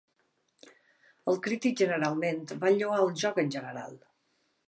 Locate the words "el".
3.05-3.13